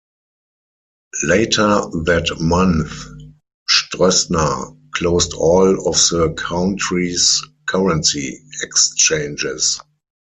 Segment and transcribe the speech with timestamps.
[1.21, 3.05] Later that month,
[3.69, 9.79] Stroessner closed all of the country's currency exchanges.